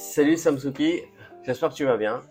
Salut 0.00 0.36
Samsuki, 0.36 1.02
j'espère 1.42 1.70
que 1.70 1.74
tu 1.74 1.84
vas 1.84 1.96
bien. 1.96 2.22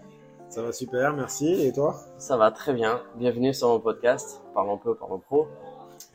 Ça 0.48 0.62
va 0.62 0.71
super, 0.71 1.12
merci. 1.14 1.66
Et 1.67 1.74
toi? 1.74 2.00
Ça 2.17 2.38
va 2.38 2.50
très 2.51 2.74
bien. 2.74 3.01
Bienvenue 3.16 3.54
sur 3.54 3.67
mon 3.67 3.79
podcast, 3.82 4.42
Parlons 4.54 4.78
peu, 4.78 4.96
parlons 4.96 5.20
pro. 5.20 5.47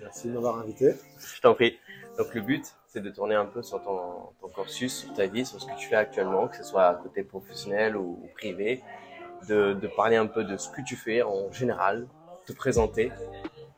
Merci 0.01 0.29
de 0.29 0.33
m'avoir 0.33 0.59
invité. 0.59 0.95
Je 1.19 1.41
t'en 1.43 1.53
prie. 1.55 1.79
Donc 2.17 2.35
le 2.35 2.41
but, 2.41 2.65
c'est 2.89 3.01
de 3.01 3.11
tourner 3.11 3.35
un 3.35 3.45
peu 3.45 3.63
sur 3.63 3.83
ton, 3.83 4.01
ton 4.41 4.49
cursus, 4.49 5.01
sur 5.05 5.13
ta 5.13 5.27
vie, 5.27 5.45
sur 5.45 5.61
ce 5.61 5.67
que 5.67 5.77
tu 5.77 5.89
fais 5.89 5.97
actuellement, 5.97 6.49
que 6.49 6.57
ce 6.57 6.65
soit 6.65 6.85
à 6.85 6.95
côté 6.95 7.23
professionnel 7.23 7.97
ou, 7.99 8.19
ou 8.23 8.29
privé, 8.35 8.83
de, 9.49 9.75
de 9.75 9.89
parler 9.89 10.17
un 10.17 10.27
peu 10.27 10.45
de 10.45 10.57
ce 10.57 10.71
que 10.71 10.81
tu 10.83 10.97
fais 10.97 11.23
en 11.23 11.53
général, 11.53 12.07
te 12.47 12.53
présenter, 12.55 13.13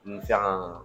me 0.04 0.20
faire 0.20 0.42
un, 0.44 0.84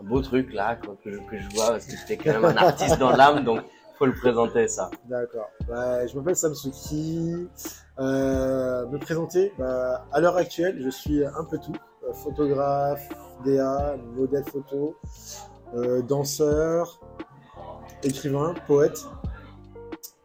un 0.00 0.02
beau 0.02 0.20
truc 0.20 0.52
là 0.52 0.74
que, 0.76 0.88
je- 1.12 1.18
que 1.18 1.38
je 1.38 1.48
vois, 1.54 1.70
parce 1.70 1.86
que 1.86 2.06
tu 2.06 2.12
es 2.12 2.16
quand 2.16 2.32
même 2.32 2.44
un 2.44 2.56
artiste 2.56 2.98
dans 2.98 3.10
l'âme, 3.14 3.44
donc 3.44 3.60
faut 3.98 4.06
le 4.06 4.14
présenter 4.14 4.68
ça. 4.68 4.90
D'accord. 5.08 5.50
Bah, 5.68 6.06
je 6.06 6.16
m'appelle 6.16 6.36
Samsuki. 6.36 7.48
Euh, 7.98 8.86
me 8.86 8.98
présenter, 8.98 9.52
bah, 9.58 10.06
à 10.12 10.20
l'heure 10.20 10.36
actuelle, 10.36 10.80
je 10.80 10.88
suis 10.88 11.24
un 11.24 11.44
peu 11.44 11.58
tout. 11.58 11.72
Euh, 12.08 12.12
photographe, 12.12 13.08
DA, 13.44 13.96
modèle 14.14 14.44
photo, 14.44 14.96
euh, 15.74 16.00
danseur, 16.02 17.00
écrivain, 18.02 18.54
poète, 18.66 19.04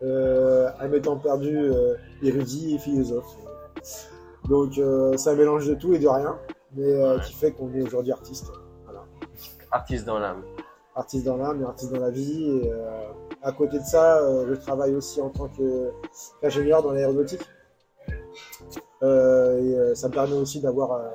euh, 0.03 0.69
un 0.79 0.99
temps 0.99 1.17
perdu, 1.17 1.57
euh, 1.57 1.95
érudit 2.21 2.75
et 2.75 2.77
philosophe. 2.77 3.35
Donc 4.49 4.73
c'est 4.73 5.29
un 5.29 5.35
mélange 5.35 5.67
de 5.67 5.73
tout 5.73 5.93
et 5.93 5.99
de 5.99 6.07
rien, 6.07 6.37
mais 6.75 6.93
qui 7.25 7.33
fait 7.33 7.51
qu'on 7.53 7.73
est 7.73 7.81
aujourd'hui 7.81 8.11
artiste. 8.11 8.51
Artiste 9.71 10.05
dans 10.05 10.19
l'âme. 10.19 10.43
artiste 10.95 11.25
dans 11.25 11.37
l'âme 11.37 11.61
et 11.61 11.65
artiste 11.65 11.91
dans 11.91 11.99
la 11.99 12.11
vie. 12.11 12.43
Et, 12.43 12.71
euh, 12.71 13.07
à 13.43 13.51
côté 13.51 13.79
de 13.79 13.83
ça, 13.83 14.17
euh, 14.19 14.45
je 14.49 14.53
travaille 14.55 14.95
aussi 14.95 15.21
en 15.21 15.29
tant 15.29 15.49
qu'ingénieur 15.49 16.81
dans 16.81 16.91
l'aéronautique. 16.91 17.41
Euh, 19.03 19.59
et 19.61 19.77
euh, 19.77 19.95
ça 19.95 20.07
me 20.07 20.13
permet 20.13 20.33
aussi 20.35 20.61
d'avoir 20.61 20.93
euh, 20.93 21.09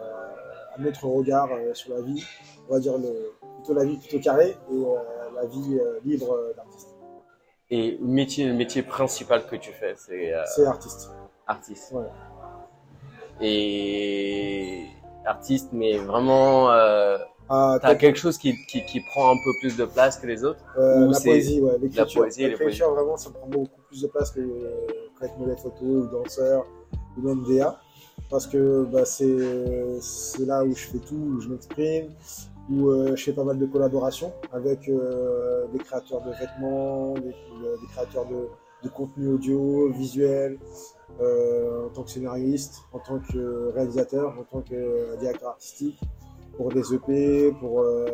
un 0.78 0.84
autre 0.84 1.06
regard 1.06 1.48
euh, 1.50 1.72
sur 1.74 1.94
la 1.94 2.02
vie, 2.02 2.22
on 2.68 2.74
va 2.74 2.80
dire 2.80 2.98
le, 2.98 3.32
plutôt 3.56 3.72
la 3.74 3.84
vie 3.84 3.96
plutôt 3.96 4.20
carrée 4.20 4.50
et 4.70 4.74
euh, 4.74 4.94
la 5.34 5.46
vie 5.46 5.78
euh, 5.80 5.98
libre 6.04 6.32
euh, 6.32 6.52
d'artiste. 6.54 6.94
Et 7.70 7.98
le 8.00 8.06
métier, 8.06 8.46
le 8.46 8.54
métier 8.54 8.82
principal 8.82 9.46
que 9.46 9.56
tu 9.56 9.72
fais, 9.72 9.94
c'est 9.96 10.34
euh, 10.34 10.42
C'est 10.54 10.66
artiste. 10.66 11.10
artiste. 11.46 11.92
Ouais. 11.92 12.04
Et 13.40 14.86
artiste, 15.24 15.70
mais 15.72 15.96
vraiment, 15.98 16.70
euh, 16.70 17.18
Ah, 17.50 17.78
t'as 17.80 17.94
quelque 17.94 18.18
chose 18.18 18.36
qui, 18.36 18.54
qui, 18.66 18.84
qui 18.84 19.00
prend 19.00 19.30
un 19.32 19.36
peu 19.36 19.50
plus 19.60 19.76
de 19.76 19.84
place 19.86 20.18
que 20.18 20.26
les 20.26 20.44
autres. 20.44 20.60
euh, 20.76 21.06
ou 21.06 21.12
la 21.12 21.20
poésie, 21.20 21.60
ouais, 21.60 21.78
l'écriture. 21.80 22.20
poésie 22.22 22.46
L'écriture, 22.48 22.94
vraiment, 22.94 23.16
ça 23.16 23.30
prend 23.30 23.46
beaucoup 23.46 23.80
plus 23.88 24.02
de 24.02 24.06
place 24.08 24.30
que 24.30 24.40
euh, 24.40 24.86
qu'être 25.20 25.38
modèle 25.38 25.56
photo 25.56 25.84
ou 25.84 26.06
danseur 26.08 26.66
ou 27.16 27.22
même 27.22 27.42
DA. 27.48 27.80
Parce 28.30 28.46
que 28.46 28.84
bah, 28.84 29.04
c'est 29.06 30.00
c'est 30.00 30.44
là 30.44 30.62
où 30.64 30.74
je 30.74 30.84
fais 30.86 30.98
tout, 30.98 31.14
où 31.14 31.40
je 31.40 31.48
m'exprime, 31.48 32.08
où 32.70 32.88
euh, 32.90 33.16
je 33.16 33.24
fais 33.24 33.32
pas 33.32 33.44
mal 33.44 33.58
de 33.58 33.64
collaborations 33.64 34.32
avec 34.52 34.86
euh, 34.88 35.66
des 35.72 35.78
créateurs 35.78 36.20
de 36.22 36.30
vêtements, 36.32 37.14
des, 37.14 37.20
des 37.30 37.86
créateurs 37.92 38.26
de, 38.26 38.48
de 38.82 38.88
contenu 38.90 39.28
audio, 39.28 39.88
visuel, 39.92 40.58
euh, 41.22 41.86
en 41.86 41.88
tant 41.88 42.02
que 42.02 42.10
scénariste, 42.10 42.82
en 42.92 42.98
tant 42.98 43.18
que 43.20 43.70
réalisateur, 43.72 44.34
en 44.38 44.42
tant 44.42 44.60
que 44.60 45.16
directeur 45.18 45.48
artistique, 45.50 45.98
pour 46.58 46.72
des 46.72 46.92
EP, 46.92 47.52
pour 47.60 47.80
euh, 47.80 48.04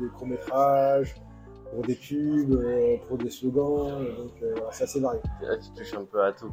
des 0.00 0.08
courts-métrages, 0.18 1.14
pour 1.70 1.82
des 1.82 1.94
pubs, 1.94 2.52
euh, 2.52 2.96
pour 3.08 3.16
des 3.16 3.30
slogans, 3.30 4.04
donc 4.18 4.32
euh, 4.42 4.56
c'est 4.72 4.84
assez 4.84 5.00
varié. 5.00 5.20
Là, 5.40 5.56
tu 5.56 5.70
touches 5.70 5.94
un 5.94 6.04
peu 6.04 6.22
à 6.22 6.32
tout. 6.32 6.50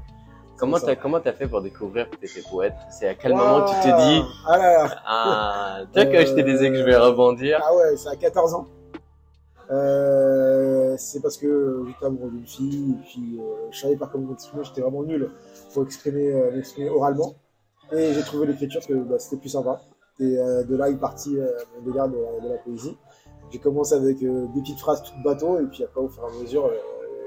Comment 0.57 0.77
t'as 0.77 0.95
comment 0.95 1.19
t'as 1.19 1.33
fait 1.33 1.47
pour 1.47 1.61
découvrir 1.61 2.09
que 2.09 2.17
t'étais 2.17 2.43
poète? 2.47 2.75
C'est 2.91 3.07
à 3.07 3.15
quel 3.15 3.33
moment 3.33 3.65
tu 3.65 3.73
t'es 3.81 3.95
dit 3.95 4.21
Ah 4.45 4.57
là 4.57 4.73
là 4.73 4.95
ah 5.05 5.79
tu 5.91 6.01
vois 6.01 6.11
que 6.11 6.25
je 6.25 6.33
t'ai 6.35 6.43
disais 6.43 6.69
que 6.69 6.75
je 6.75 6.83
vais 6.83 6.97
rebondir. 6.97 7.59
Ah 7.63 7.73
ouais, 7.75 7.97
c'est 7.97 8.09
à 8.09 8.15
14 8.15 8.53
ans. 8.53 8.67
Euh, 9.71 10.95
c'est 10.97 11.21
parce 11.21 11.37
que 11.37 11.85
j'étais 11.87 12.05
amoureux 12.05 12.31
d'une 12.31 12.45
fille, 12.45 12.91
et 12.91 13.03
puis 13.05 13.39
euh, 13.39 13.67
je 13.71 13.79
savais 13.79 13.95
pas 13.95 14.07
comment 14.07 14.27
m'exprimer, 14.27 14.63
j'étais 14.63 14.81
vraiment 14.81 15.03
nul 15.03 15.29
pour 15.73 15.83
exprimer, 15.83 16.33
euh, 16.33 16.51
m'exprimer 16.51 16.89
oralement. 16.89 17.35
Et 17.91 18.13
j'ai 18.13 18.21
trouvé 18.21 18.47
l'écriture 18.47 18.85
que 18.85 18.93
bah, 18.93 19.17
c'était 19.17 19.37
plus 19.37 19.49
sympa. 19.49 19.81
Et 20.19 20.37
euh, 20.37 20.63
de 20.63 20.75
là 20.75 20.89
est 20.89 20.97
parti 20.97 21.37
euh, 21.39 21.47
mon 21.75 21.81
délire 21.85 22.07
de, 22.07 22.15
de 22.43 22.49
la 22.49 22.57
poésie. 22.57 22.97
J'ai 23.51 23.59
commencé 23.59 23.95
avec 23.95 24.21
euh, 24.21 24.45
des 24.53 24.61
petites 24.61 24.79
phrases 24.79 25.01
toutes 25.03 25.21
bateau, 25.23 25.59
et 25.59 25.65
puis 25.65 25.83
après, 25.83 26.01
au 26.01 26.09
fur 26.09 26.23
et 26.23 26.37
à 26.37 26.41
mesure, 26.41 26.65
euh, 26.65 26.75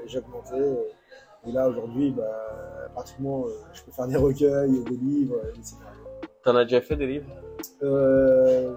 j'ai 0.05 0.19
augmenté. 0.19 0.53
euh, 0.55 0.75
et 1.45 1.51
là, 1.51 1.67
aujourd'hui, 1.67 2.11
bah, 2.11 2.23
pratiquement, 2.93 3.45
euh, 3.45 3.49
je 3.73 3.83
peux 3.83 3.91
faire 3.91 4.07
des 4.07 4.15
recueils, 4.15 4.83
des 4.85 4.95
livres, 4.95 5.35
euh, 5.43 5.49
etc. 5.57 5.75
T'en 6.43 6.55
as 6.55 6.63
déjà 6.63 6.79
fait 6.81 6.95
des 6.95 7.07
livres? 7.07 7.25
Euh, 7.81 8.75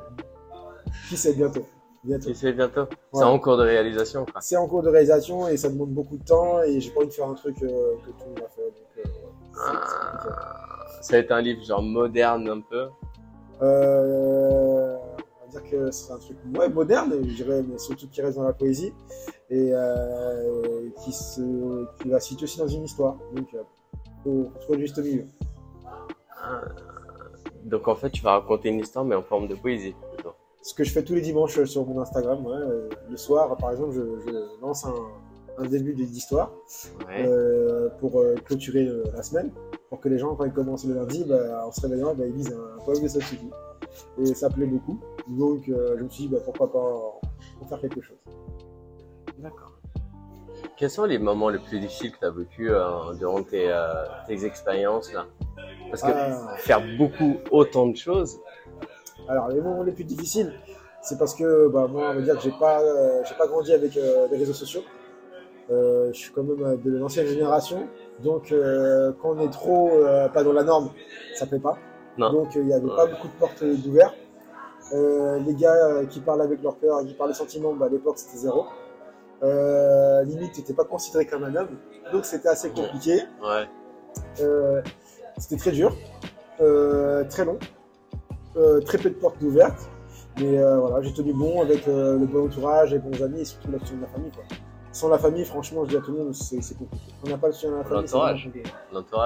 qui 1.08 1.16
sait 1.16 1.34
bientôt. 1.34 1.64
bientôt. 2.02 2.28
Tu 2.28 2.34
sais 2.34 2.52
bientôt? 2.52 2.86
C'est 3.12 3.22
en 3.24 3.38
cours 3.38 3.56
de 3.56 3.62
réalisation. 3.62 4.24
Quoi. 4.24 4.40
C'est 4.40 4.56
en 4.56 4.66
cours 4.66 4.82
de 4.82 4.88
réalisation 4.88 5.46
et 5.48 5.56
ça 5.56 5.68
demande 5.68 5.90
beaucoup 5.90 6.16
de 6.16 6.24
temps 6.24 6.62
et 6.62 6.80
j'ai 6.80 6.90
pas 6.90 7.00
envie 7.00 7.08
de 7.08 7.12
faire 7.12 7.28
un 7.28 7.34
truc 7.34 7.56
euh, 7.62 7.94
que 8.04 8.10
tout 8.10 8.16
le 8.24 8.30
monde 8.30 8.40
a 8.44 8.48
fait. 8.48 8.62
Donc, 8.62 8.74
euh, 8.98 9.02
c'est- 9.04 9.60
c'est 9.62 9.70
compliqué. 9.70 10.28
Ah, 10.36 10.86
ça 11.02 11.12
va 11.12 11.18
être 11.18 11.30
un 11.32 11.40
livre 11.40 11.62
genre 11.64 11.82
moderne 11.82 12.48
un 12.48 12.60
peu? 12.60 12.88
Euh, 13.62 14.96
on 14.96 15.44
va 15.44 15.60
dire 15.60 15.70
que 15.70 15.90
c'est 15.90 16.12
un 16.12 16.18
truc 16.18 16.36
ouais, 16.58 16.68
moderne, 16.68 17.12
je 17.22 17.34
dirais, 17.34 17.62
mais 17.66 17.78
surtout 17.78 18.08
qui 18.08 18.20
reste 18.20 18.36
dans 18.36 18.44
la 18.44 18.52
poésie 18.52 18.92
et 19.50 19.70
euh, 19.72 20.88
qui, 21.02 21.12
se, 21.12 21.86
qui 22.02 22.08
va 22.08 22.20
se 22.20 22.28
situer 22.28 22.44
aussi 22.44 22.58
dans 22.58 22.68
une 22.68 22.84
histoire. 22.84 23.16
Donc, 23.34 23.54
euh, 23.54 23.62
faut, 24.22 24.50
trouver 24.60 24.80
juste 24.80 24.98
milieu. 24.98 25.24
Ah. 26.42 26.60
Donc 27.64 27.88
en 27.88 27.94
fait, 27.96 28.10
tu 28.10 28.22
vas 28.22 28.32
raconter 28.32 28.68
une 28.68 28.80
histoire 28.80 29.04
mais 29.04 29.14
en 29.16 29.22
forme 29.22 29.48
de 29.48 29.54
poésie. 29.54 29.94
plutôt. 30.14 30.32
Ce 30.62 30.74
que 30.74 30.84
je 30.84 30.92
fais 30.92 31.02
tous 31.04 31.14
les 31.14 31.20
dimanches 31.20 31.62
sur 31.64 31.86
mon 31.86 32.00
Instagram, 32.00 32.44
ouais, 32.44 32.56
euh, 32.56 32.88
le 33.08 33.16
soir, 33.16 33.56
par 33.56 33.70
exemple, 33.70 33.92
je, 33.94 34.30
je 34.30 34.60
lance 34.60 34.84
un, 34.84 34.94
un 35.58 35.66
début 35.66 35.94
d'histoire. 35.94 36.52
Ouais. 37.06 37.26
euh, 37.26 37.88
pour 38.00 38.20
euh, 38.20 38.34
clôturer 38.44 38.86
euh, 38.86 39.04
la 39.14 39.22
semaine, 39.22 39.50
pour 39.88 40.00
que 40.00 40.08
les 40.08 40.18
gens, 40.18 40.34
quand 40.34 40.44
ils 40.44 40.52
commencent 40.52 40.84
le 40.84 40.94
lundi, 40.94 41.24
bah, 41.24 41.66
en 41.66 41.72
se 41.72 41.80
réveillant, 41.80 42.14
bah, 42.14 42.24
ils 42.26 42.34
lisent 42.34 42.52
un, 42.52 42.84
poème 42.84 43.02
de 43.02 43.08
Satsuki. 43.08 43.50
Et 44.18 44.34
ça 44.34 44.50
plaît 44.50 44.66
beaucoup. 44.66 45.00
Donc, 45.28 45.68
euh, 45.68 45.96
je 45.98 46.02
me 46.04 46.08
suis 46.08 46.24
dit, 46.24 46.28
bah, 46.28 46.38
pourquoi 46.44 46.70
pas 46.70 46.78
en, 46.78 47.66
faire 47.66 47.80
quelque 47.80 48.00
chose. 48.00 48.18
D'accord. 49.38 49.72
Quels 50.76 50.90
sont 50.90 51.04
les 51.04 51.18
moments 51.18 51.48
les 51.48 51.58
plus 51.58 51.78
difficiles 51.80 52.12
que 52.12 52.18
tu 52.18 52.24
as 52.24 52.30
vécu 52.30 52.70
euh, 52.70 53.14
durant 53.14 53.42
tes, 53.42 53.70
euh, 53.70 54.04
tes 54.26 54.44
expériences 54.44 55.12
là? 55.12 55.26
Parce 55.90 56.02
que 56.02 56.10
Ah. 56.10 56.56
faire 56.58 56.82
beaucoup 56.98 57.36
autant 57.50 57.86
de 57.86 57.96
choses, 57.96 58.38
Alors, 59.28 59.48
les 59.48 59.60
moments 59.60 59.82
les 59.82 59.92
plus 59.92 60.04
difficiles, 60.04 60.52
c'est 61.02 61.18
parce 61.18 61.34
que 61.34 61.68
bah, 61.68 61.86
moi, 61.90 62.10
on 62.10 62.14
va 62.14 62.20
dire 62.20 62.36
que 62.36 62.42
j'ai 62.42 62.52
pas, 62.52 62.80
euh, 62.80 63.22
j'ai 63.24 63.34
pas 63.34 63.46
grandi 63.46 63.72
avec 63.72 63.96
euh, 63.96 64.26
les 64.30 64.38
réseaux 64.38 64.52
sociaux. 64.52 64.82
Euh, 65.70 66.12
je 66.12 66.18
suis 66.18 66.32
quand 66.32 66.44
même 66.44 66.62
euh, 66.62 66.76
de 66.76 66.96
l'ancienne 66.96 67.26
génération. 67.26 67.88
Donc, 68.22 68.52
euh, 68.52 69.12
quand 69.20 69.30
on 69.36 69.40
est 69.40 69.50
trop 69.50 69.90
pas 70.32 70.44
dans 70.44 70.52
la 70.52 70.62
norme, 70.62 70.90
ça 71.34 71.46
plaît 71.46 71.58
pas. 71.58 71.76
Non. 72.18 72.32
Donc, 72.32 72.54
il 72.54 72.64
n'y 72.64 72.72
avait 72.72 72.86
pas 72.86 73.06
beaucoup 73.06 73.28
de 73.28 73.32
portes 73.38 73.64
d'ouvert. 73.64 74.14
Les 74.92 75.54
gars 75.54 76.04
qui 76.08 76.20
parlent 76.20 76.42
avec 76.42 76.62
leur 76.62 76.78
cœur, 76.78 77.00
qui 77.04 77.14
parlent 77.14 77.34
sentiments, 77.34 77.74
bah, 77.74 77.86
à 77.86 77.88
l'époque, 77.88 78.18
c'était 78.18 78.38
zéro. 78.38 78.66
Euh, 79.42 80.22
limite, 80.22 80.52
tu 80.52 80.60
n'étais 80.60 80.72
pas 80.72 80.84
considéré 80.84 81.26
comme 81.26 81.44
un 81.44 81.54
homme. 81.54 81.76
Donc, 82.12 82.24
c'était 82.24 82.48
assez 82.48 82.70
compliqué. 82.70 83.20
ouais. 83.42 83.66
Euh, 84.40 84.80
c'était 85.36 85.56
très 85.56 85.72
dur, 85.72 85.94
euh, 86.62 87.24
très 87.24 87.44
long, 87.44 87.58
très 88.86 88.96
peu 88.96 89.10
de 89.10 89.14
portes 89.14 89.42
ouvertes. 89.42 89.90
Mais 90.40 90.56
voilà, 90.56 91.02
j'ai 91.02 91.12
tenu 91.12 91.34
bon 91.34 91.60
avec 91.60 91.86
le 91.86 92.24
bon 92.24 92.46
entourage, 92.46 92.92
les 92.92 92.98
bons 92.98 93.22
amis 93.22 93.40
et 93.40 93.44
surtout 93.44 93.70
la 93.70 93.78
soutien 93.78 93.96
de 93.96 94.02
la 94.02 94.08
famille. 94.08 94.30
Quoi. 94.30 94.44
Sans 94.96 95.10
la 95.10 95.18
famille, 95.18 95.44
franchement, 95.44 95.84
je 95.84 95.90
dis 95.90 95.96
à 95.98 96.00
tout 96.00 96.10
le 96.12 96.16
monde, 96.18 96.34
c'est 96.34 96.56
compliqué. 96.78 97.12
On 97.22 97.28
n'a 97.28 97.36
pas 97.36 97.48
le 97.48 97.52
soutien 97.52 97.70
de 97.72 97.76
la 97.76 97.84
famille. 97.84 98.00
L'entourage. 98.04 98.50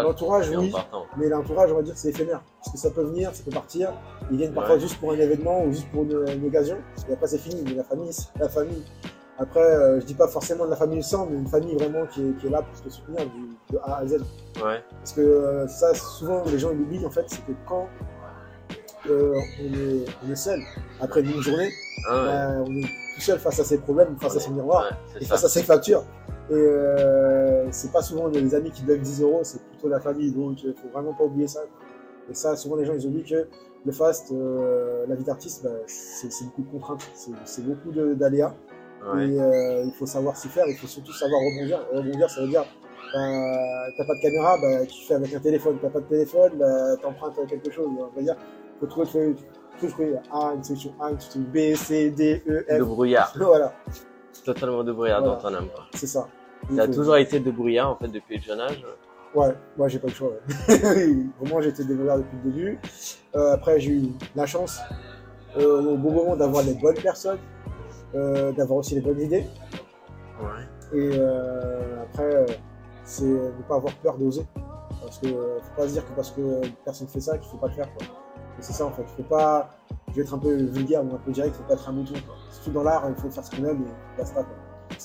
L'entourage, 0.04 0.50
oui, 0.50 0.72
mais 1.16 1.28
l'entourage, 1.28 1.70
on 1.70 1.76
va 1.76 1.82
dire 1.82 1.94
que 1.94 2.00
c'est 2.00 2.08
éphémère. 2.08 2.42
Parce 2.58 2.72
que 2.72 2.78
ça 2.80 2.90
peut 2.90 3.04
venir, 3.04 3.32
ça 3.32 3.44
peut 3.44 3.52
partir. 3.52 3.92
Ils 4.32 4.36
viennent 4.38 4.52
parfois 4.52 4.74
Ouais. 4.74 4.80
juste 4.80 4.98
pour 4.98 5.12
un 5.12 5.18
événement 5.18 5.62
ou 5.64 5.70
juste 5.70 5.88
pour 5.92 6.02
une, 6.02 6.24
une 6.28 6.44
occasion. 6.48 6.76
Et 7.08 7.12
après, 7.12 7.28
c'est 7.28 7.38
fini. 7.38 7.62
Mais 7.64 7.74
la 7.74 7.84
famille, 7.84 8.12
c'est 8.12 8.36
la 8.40 8.48
famille. 8.48 8.82
Après, 9.38 9.60
euh, 9.62 10.00
je 10.00 10.06
dis 10.06 10.14
pas 10.14 10.26
forcément 10.26 10.64
de 10.64 10.70
la 10.70 10.76
famille 10.76 11.04
sang, 11.04 11.28
mais 11.30 11.36
une 11.38 11.46
famille 11.46 11.76
vraiment 11.76 12.04
qui 12.06 12.20
est, 12.20 12.36
qui 12.38 12.48
est 12.48 12.50
là 12.50 12.62
pour 12.62 12.82
te 12.82 12.88
soutenir 12.88 13.24
du, 13.30 13.56
de 13.72 13.78
A 13.84 13.98
à 13.98 14.06
Z. 14.08 14.14
Ouais. 14.62 14.82
Parce 14.98 15.12
que 15.12 15.20
euh, 15.20 15.68
ça, 15.68 15.94
souvent, 15.94 16.42
les 16.46 16.58
gens 16.58 16.70
ils 16.72 16.80
oublient 16.80 17.06
en 17.06 17.10
fait, 17.10 17.24
c'est 17.28 17.46
que 17.46 17.52
quand 17.66 17.86
euh, 19.08 19.34
on, 19.62 19.74
est, 19.74 20.04
on 20.26 20.30
est 20.32 20.36
seul, 20.36 20.60
après 21.00 21.20
une 21.22 21.40
journée, 21.40 21.70
Ah 22.08 22.16
ouais. 22.16 22.24
bah, 22.24 22.64
on 22.66 22.76
est 22.76 22.82
tout 23.14 23.20
seul 23.20 23.38
face 23.38 23.58
à 23.60 23.64
ses 23.64 23.78
problèmes, 23.78 24.16
face 24.20 24.36
à 24.36 24.40
son 24.40 24.52
miroir, 24.52 24.84
Ouais, 25.14 25.20
et 25.20 25.24
ça. 25.24 25.30
face 25.34 25.44
à 25.44 25.48
ses 25.48 25.62
factures. 25.62 26.04
Et 26.50 26.54
euh, 26.54 27.70
c'est 27.70 27.92
pas 27.92 28.02
souvent 28.02 28.26
les 28.26 28.54
amis 28.54 28.70
qui 28.72 28.82
donnent 28.82 29.00
10 29.00 29.22
euros, 29.22 29.40
c'est 29.44 29.62
plutôt 29.68 29.88
la 29.88 30.00
famille, 30.00 30.32
donc 30.32 30.62
il 30.64 30.74
faut 30.74 30.88
vraiment 30.92 31.14
pas 31.14 31.24
oublier 31.24 31.46
ça. 31.48 31.60
Et 32.30 32.34
ça, 32.34 32.56
souvent 32.56 32.76
les 32.76 32.84
gens 32.84 32.94
ils 32.94 33.06
oublient 33.06 33.24
que 33.24 33.46
le 33.86 33.92
fast, 33.92 34.30
euh, 34.32 35.06
la 35.08 35.14
vie 35.14 35.24
d'artiste, 35.24 35.62
bah, 35.64 35.70
c'est 35.86 36.28
beaucoup 36.44 36.62
de 36.62 36.70
contraintes, 36.72 37.10
c'est- 37.44 37.62
beaucoup 37.64 37.90
d'aléas. 37.92 38.54
Et 39.18 39.36
il 39.86 39.92
faut 39.98 40.04
savoir 40.06 40.36
s'y 40.36 40.48
faire, 40.48 40.66
il 40.68 40.76
faut 40.76 40.86
surtout 40.86 41.12
savoir 41.12 41.40
rebondir. 41.40 41.80
Rebondir, 41.92 42.28
ça 42.28 42.42
veut 42.42 42.48
dire 42.48 42.64
bah, 43.12 43.86
t'as 43.96 44.04
pas 44.04 44.14
de 44.14 44.20
caméra, 44.20 44.56
bah, 44.60 44.86
tu 44.86 45.04
fais 45.06 45.14
avec 45.14 45.32
un 45.34 45.40
téléphone. 45.40 45.78
T'as 45.80 45.88
pas 45.88 46.00
de 46.00 46.04
téléphone, 46.06 46.52
bah, 46.58 46.96
t'empruntes 47.00 47.34
quelque 47.48 47.70
chose. 47.70 47.88
On 47.98 48.14
va 48.14 48.22
dire, 48.22 48.36
faut 48.80 48.86
trouver, 48.86 50.16
A, 50.32 50.52
une 50.54 50.64
solution 50.64 50.92
A, 51.00 51.10
une 51.10 51.20
solution 51.20 51.40
B, 51.52 51.74
C, 51.76 52.10
D, 52.10 52.42
E, 52.48 52.64
De 52.78 52.84
F. 52.84 52.86
brouillard. 52.86 53.32
voilà, 53.36 53.72
Totalement 54.44 54.82
de 54.84 54.92
brouillard 54.92 55.20
Voilà. 55.20 55.36
dans 55.36 55.40
ton 55.42 55.54
âme. 55.54 55.68
c'est 55.94 56.06
ça. 56.06 56.26
T'as 56.76 56.86
Donc, 56.86 56.94
toujours 56.96 57.16
été 57.16 57.40
de 57.40 57.50
brouillard 57.50 57.90
en 57.90 57.96
fait 57.96 58.08
depuis 58.08 58.36
le 58.36 58.42
jeune 58.42 58.60
âge. 58.60 58.84
Ouais, 59.34 59.54
moi 59.76 59.88
j'ai 59.88 59.98
pas 59.98 60.08
le 60.08 60.12
choix. 60.14 60.30
Ouais. 60.68 61.16
Vraiment, 61.40 61.60
été 61.60 61.84
développeur 61.84 62.18
depuis 62.18 62.36
le 62.44 62.50
début. 62.50 62.78
Euh, 63.36 63.52
après, 63.54 63.78
j'ai 63.80 63.92
eu 63.92 64.02
la 64.34 64.44
chance 64.46 64.80
euh, 65.56 65.92
au 65.92 65.96
bon 65.96 66.10
moment 66.12 66.36
d'avoir 66.36 66.64
les 66.64 66.74
bonnes 66.74 66.96
personnes, 67.00 67.38
euh, 68.14 68.50
d'avoir 68.52 68.78
aussi 68.80 68.94
les 68.96 69.00
bonnes 69.00 69.20
idées. 69.20 69.44
Ouais. 70.40 70.98
Et 70.98 71.20
après, 72.02 72.46
c'est 73.04 73.24
ne 73.24 73.62
pas 73.68 73.76
avoir 73.76 73.94
peur 73.96 74.16
d'oser. 74.18 74.44
Parce 75.02 75.18
que 75.18 75.28
faut 75.28 75.76
pas 75.76 75.86
se 75.88 75.92
dire 75.92 76.04
que 76.06 76.12
parce 76.14 76.30
que 76.32 76.40
personne 76.84 77.08
fait 77.08 77.20
ça 77.20 77.38
qu'il 77.38 77.48
faut 77.50 77.56
pas 77.56 77.68
le 77.68 77.74
faire. 77.74 77.88
Quoi. 77.94 78.06
Et 78.60 78.62
c'est 78.62 78.74
ça 78.74 78.84
en 78.84 78.90
fait. 78.90 79.04
Faut 79.16 79.22
pas. 79.22 79.70
Je 80.08 80.16
vais 80.16 80.22
être 80.22 80.34
un 80.34 80.38
peu 80.38 80.52
vulgaire 80.54 81.02
ou 81.04 81.14
un 81.14 81.18
peu 81.18 81.30
direct, 81.30 81.54
faut 81.56 81.62
pas 81.62 81.74
être 81.74 81.88
un 81.88 81.92
mouton. 81.92 82.14
Quoi. 82.26 82.34
Surtout 82.50 82.70
dans 82.72 82.82
l'art, 82.82 83.04
il 83.08 83.14
faut 83.14 83.30
faire 83.30 83.44
ce 83.44 83.50
qu'on 83.56 83.64
aime 83.64 83.82
et 83.82 84.18
basta. 84.18 84.42
Quoi. 84.42 84.54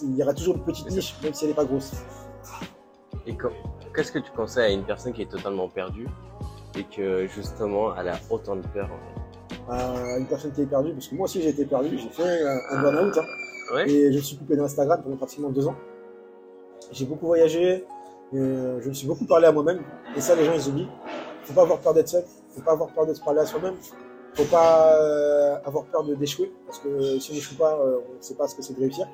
Il 0.04 0.16
y 0.18 0.24
aura 0.24 0.34
toujours 0.34 0.56
une 0.56 0.64
petite 0.64 0.90
niche, 0.92 1.16
même 1.24 1.34
si 1.34 1.46
elle 1.46 1.52
n'est 1.52 1.56
pas 1.56 1.64
grosse. 1.64 1.94
Et 3.26 3.36
qu'est-ce 3.96 4.12
que 4.12 4.20
tu 4.20 4.32
conseilles 4.32 4.72
à 4.72 4.76
une 4.76 4.84
personne 4.84 5.14
qui 5.14 5.22
est 5.22 5.32
totalement 5.32 5.70
perdue 5.70 6.08
et 6.78 6.84
que 6.84 7.26
justement 7.28 7.96
elle 7.96 8.10
a 8.10 8.20
autant 8.30 8.56
de 8.58 8.68
peur 8.68 8.90
en 8.92 9.72
à 9.72 10.18
une 10.20 10.26
personne 10.28 10.52
qui 10.52 10.62
est 10.62 10.66
perdue, 10.68 10.92
parce 10.92 11.08
que 11.08 11.16
moi 11.16 11.26
aussi 11.26 11.42
j'ai 11.42 11.50
été 11.50 11.66
perdu, 11.66 11.98
j'ai 11.98 12.10
fait 12.10 12.44
un, 12.44 12.60
un 12.72 12.82
burn-out, 12.82 13.18
hein, 13.18 13.22
fait 13.70 13.74
Ouais. 13.74 13.90
et 13.90 14.12
je 14.12 14.18
me 14.18 14.22
suis 14.22 14.38
coupé 14.38 14.56
d'Instagram 14.56 15.02
pendant 15.02 15.16
pratiquement 15.16 15.50
deux 15.50 15.68
ans. 15.68 15.76
J'ai 16.92 17.06
beaucoup 17.06 17.26
voyagé, 17.26 17.84
euh, 18.36 18.80
je 18.82 18.90
me 18.90 18.94
suis 18.94 19.08
beaucoup 19.08 19.26
parlé 19.26 19.48
à 19.48 19.52
moi-même, 19.52 19.82
et 20.16 20.22
ça 20.22 20.36
les 20.36 20.46
gens 20.46 20.54
ils 20.54 20.68
oublient. 20.70 20.90
Faut 21.44 21.54
pas 21.54 21.64
avoir 21.64 21.80
peur 21.80 21.96
d'être 21.96 22.10
seul, 22.10 22.24
faut 22.56 22.62
pas 22.62 22.72
avoir 22.72 22.90
peur 22.90 23.06
de 23.06 23.14
se 23.14 23.22
parler 23.22 23.42
à 23.42 23.46
soi-même, 23.46 23.76
faut 24.34 24.44
pas 24.46 24.94
euh, 24.94 25.58
avoir 25.66 25.86
peur 25.86 26.04
de 26.04 26.16
d'échouer, 26.16 26.52
parce 26.66 26.80
que 26.80 27.20
si 27.20 27.32
on 27.32 27.36
n'échoue 27.36 27.56
pas, 27.56 27.78
euh, 27.78 28.00
on 28.10 28.18
ne 28.18 28.22
sait 28.22 28.36
pas 28.36 28.48
ce 28.48 28.56
que 28.56 28.62
c'est 28.62 28.74
de 28.74 28.80
réussir. 28.80 29.08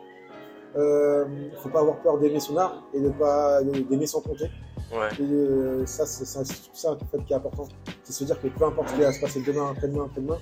Euh, 0.78 1.26
faut 1.62 1.70
pas 1.70 1.82
avoir 1.82 1.98
peur 1.98 2.18
d'aimer 2.18 2.40
son 2.40 2.56
art 2.56 2.84
et 2.94 3.02
de 3.02 3.10
pas 3.10 3.62
d'aimer 3.62 4.08
sans 4.08 4.22
compter. 4.22 4.50
Ouais. 4.92 5.10
Et 5.20 5.86
ça, 5.86 6.06
c'est 6.06 6.26
ça 6.26 6.92
en 6.92 6.98
fait, 6.98 7.24
qui 7.26 7.34
est 7.34 7.36
important. 7.36 7.68
C'est 8.04 8.14
se 8.14 8.24
dire 8.24 8.40
que 8.42 8.48
peu 8.48 8.66
importe 8.66 8.90
ce 8.90 8.96
qui 8.96 9.02
va 9.02 9.12
se 9.12 9.20
passer 9.20 9.42
demain, 9.46 9.72
après-demain, 9.72 10.06
après-demain, 10.06 10.38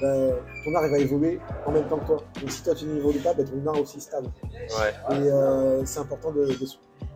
ben, 0.00 0.34
ton 0.64 0.74
art 0.74 0.86
il 0.86 0.90
va 0.90 0.98
évoluer 0.98 1.40
en 1.66 1.72
même 1.72 1.86
temps 1.88 1.98
que 1.98 2.06
toi. 2.06 2.22
Donc 2.40 2.50
si 2.50 2.62
toi 2.62 2.74
tu 2.74 2.84
n'évolues 2.86 3.18
pas, 3.18 3.34
ben, 3.34 3.44
ton 3.44 3.66
art 3.70 3.80
aussi 3.80 4.00
stable. 4.00 4.28
Ouais. 4.52 5.16
Et 5.16 5.30
euh, 5.30 5.84
c'est 5.84 6.00
important 6.00 6.30
de, 6.32 6.48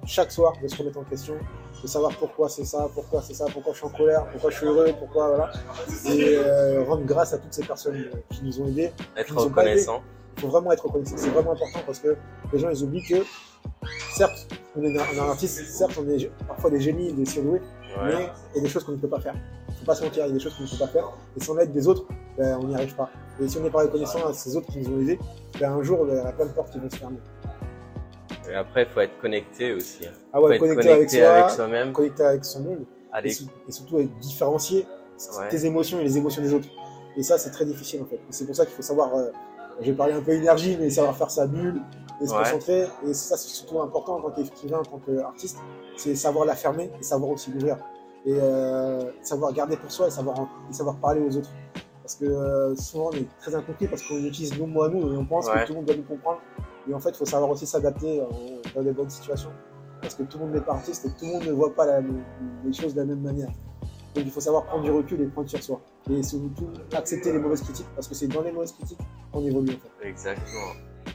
chaque 0.07 0.33
soir 0.33 0.55
de 0.61 0.69
se 0.69 0.77
remettre 0.77 0.99
en 0.99 1.05
question, 1.05 1.35
de 1.81 1.87
savoir 1.87 2.13
pourquoi 2.17 2.49
c'est 2.49 2.65
ça, 2.65 2.89
pourquoi 2.95 3.23
c'est 3.23 3.35
ça, 3.35 3.47
pourquoi 3.53 3.73
je 3.73 3.79
suis 3.79 3.87
en 3.87 3.91
colère, 3.91 4.27
pourquoi 4.31 4.51
je 4.51 4.57
suis 4.57 4.67
heureux, 4.67 4.93
pourquoi 4.99 5.29
voilà. 5.29 5.53
Et 6.07 6.37
euh, 6.37 6.85
rendre 6.85 7.05
grâce 7.05 7.33
à 7.33 7.39
toutes 7.39 7.53
ces 7.55 7.65
personnes 7.65 8.11
qui 8.31 8.45
nous 8.45 8.61
ont 8.61 8.69
aidés. 8.69 8.93
Être 9.17 9.29
Ils 9.29 9.33
ont 9.33 9.51
pas 9.51 9.63
reconnaissant. 9.63 10.03
Il 10.37 10.41
faut 10.41 10.49
vraiment 10.49 10.73
être 10.73 10.85
reconnaissant. 10.87 11.17
C'est 11.17 11.31
vraiment 11.31 11.53
important 11.53 11.81
parce 11.87 11.99
que 12.01 12.17
les 12.53 12.59
gens 12.59 12.71
ils 12.71 12.83
oublient 12.83 13.07
que 13.07 13.25
certes 14.15 14.49
on 14.77 14.83
est, 14.83 14.99
un- 14.99 15.29
artiste, 15.29 15.65
certes 15.67 15.99
on 16.01 16.09
est 16.09 16.31
parfois 16.49 16.71
des 16.71 16.81
génies, 16.81 17.13
des 17.13 17.27
surdoués, 17.27 17.61
mais 18.05 18.31
il 18.55 18.57
y 18.57 18.61
a 18.61 18.63
des 18.63 18.69
choses 18.69 18.85
qu'on 18.85 18.93
ne 18.93 18.97
peut 18.97 19.09
pas 19.09 19.21
faire. 19.21 19.35
Faut 19.83 19.87
pas 19.87 19.95
se 19.97 20.05
mentir, 20.05 20.25
il 20.27 20.29
y 20.29 20.31
a 20.31 20.35
des 20.35 20.39
choses 20.39 20.55
qu'on 20.55 20.63
ne 20.63 20.69
peut 20.69 20.77
pas 20.79 20.87
faire. 20.87 21.11
Et 21.37 21.43
sans 21.43 21.55
l'aide 21.57 21.73
des 21.73 21.89
autres, 21.89 22.05
ben, 22.39 22.57
on 22.63 22.69
n'y 22.69 22.75
arrive 22.77 22.95
pas. 22.95 23.11
Et 23.41 23.49
si 23.49 23.59
on 23.59 23.63
n'est 23.63 23.71
pas 23.71 23.83
reconnaissant 23.83 24.25
à 24.29 24.33
ces 24.33 24.57
autres 24.57 24.69
qui 24.69 24.79
nous 24.79 24.97
ont 24.97 25.01
aidés, 25.01 25.19
ben, 25.59 25.73
un 25.73 25.83
jour, 25.83 26.07
il 26.09 26.15
y 26.15 26.19
aura 26.19 26.31
plein 26.31 26.47
de 26.47 26.53
portes 26.53 26.71
qui 26.71 26.79
vont 26.79 26.89
se 26.89 26.97
fermer. 26.97 27.19
Et 28.49 28.55
après, 28.55 28.85
il 28.85 28.89
faut 28.89 29.01
être 29.01 29.19
connecté 29.21 29.73
aussi. 29.73 30.07
hein. 30.07 30.13
Ah 30.33 30.39
faut 30.39 30.47
ouais, 30.47 30.55
être 30.55 30.61
connecté, 30.61 30.89
avec 30.93 31.13
avec 31.15 31.51
soi, 31.51 31.57
soi-même. 31.57 31.93
connecté 31.93 32.23
avec 32.23 32.45
son 32.45 32.61
monde, 32.61 32.85
et, 33.25 33.31
surtout 33.73 33.99
être 33.99 34.17
différencier 34.21 34.87
Ouais. 35.39 35.49
tes 35.49 35.67
émotions 35.67 35.99
et 36.01 36.05
les 36.05 36.17
émotions 36.17 36.43
des 36.43 36.53
autres. 36.55 36.69
Et 37.17 37.23
ça, 37.23 37.39
c'est 37.39 37.51
très 37.51 37.65
difficile 37.65 38.03
en 38.03 38.07
fait. 38.07 38.21
C'est 38.31 38.47
pour 38.47 38.55
ça 38.57 38.65
qu'il 38.67 38.75
faut 38.75 38.83
savoir, 38.83 39.15
euh, 39.15 39.31
je 39.81 39.91
vais 39.91 39.97
parler 39.97 40.15
un 40.15 40.21
peu 40.23 40.33
énergie, 40.33 40.77
mais 40.81 40.91
savoir 40.91 41.17
faire 41.17 41.31
sa 41.31 41.47
bulle 41.47 41.81
et 42.21 42.27
se 42.27 42.33
Ouais. 42.33 42.39
concentrer. 42.39 42.87
Et 43.07 43.15
ça, 43.15 43.37
c'est 43.37 43.49
surtout 43.49 43.81
important 43.81 44.17
en 44.17 44.21
tant 44.23 44.31
qu'écrivain, 44.31 44.79
en 44.79 44.85
tant 44.85 44.99
qu'artiste, 44.99 45.59
c'est 45.97 46.15
savoir 46.17 46.45
la 46.45 46.55
fermer 46.57 46.91
et 46.99 47.03
savoir 47.03 47.31
aussi 47.33 47.51
l'ouvrir. 47.53 47.79
Et 48.25 48.35
euh, 48.41 49.11
savoir 49.23 49.53
garder 49.53 49.77
pour 49.77 49.91
soi 49.91 50.07
et 50.09 50.11
savoir, 50.11 50.37
et 50.71 50.73
savoir 50.73 50.97
parler 50.97 51.21
aux 51.21 51.37
autres. 51.37 51.51
Parce 52.03 52.15
que 52.17 52.25
euh, 52.25 52.75
souvent, 52.77 53.11
on 53.13 53.17
est 53.17 53.27
très 53.41 53.55
incompris 53.55 53.87
parce 53.89 54.03
qu'on 54.03 54.19
utilise 54.25 54.57
nos 54.59 54.67
mots 54.67 54.83
à 54.85 54.89
nous 54.89 55.13
et 55.13 55.17
on 55.17 55.25
pense 55.25 55.47
Ouais. 55.49 55.63
que 55.63 55.67
tout 55.67 55.73
le 55.73 55.77
monde 55.79 55.87
doit 55.87 55.97
nous 55.97 56.03
comprendre. 56.03 56.41
Et 56.89 56.95
en 56.95 56.99
fait, 57.01 57.11
il 57.11 57.17
faut 57.17 57.25
savoir 57.25 57.51
aussi 57.51 57.67
s'adapter 57.67 58.21
euh, 58.21 58.25
dans 58.75 58.83
les 58.83 58.93
bonnes 58.93 59.11
situations. 59.11 59.51
Parce 60.01 60.15
que 60.17 60.25
tout 60.25 60.39
le 60.39 60.45
monde 60.47 60.55
n'est 60.55 60.61
pas 60.61 60.73
artiste 60.73 61.05
et 61.07 61.11
tout 61.11 61.27
le 61.27 61.33
monde 61.33 61.45
ne 61.47 61.53
voit 61.53 61.73
pas 61.75 61.87
la- 61.87 62.01
les 62.01 62.73
choses 62.73 62.95
de 62.95 63.01
la 63.01 63.07
même 63.07 63.21
manière. 63.21 63.49
Donc 64.15 64.25
il 64.27 64.31
faut 64.31 64.41
savoir 64.41 64.65
prendre 64.67 64.83
du 64.83 64.91
recul 64.91 65.21
et 65.23 65.27
prendre 65.27 65.49
sur 65.49 65.63
soi. 65.63 65.81
Et 66.11 66.23
surtout 66.23 66.67
accepter 66.93 67.33
les 67.33 67.39
mauvaises 67.39 67.63
critiques 67.63 67.87
parce 67.95 68.09
que 68.09 68.15
c'est 68.15 68.27
dans 68.27 68.43
les 68.43 68.51
mauvaises 68.53 68.73
critiques 68.73 68.99
qu'on 69.33 69.45
évolue 69.45 69.71
en 69.75 70.03
fait. 70.03 70.09
exactement. 70.09 70.73